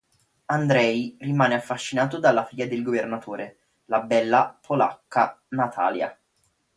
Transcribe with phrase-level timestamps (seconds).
[0.47, 6.17] Andrei rimane affascinato dalla figlia del governatore, la bella polacca Natalia.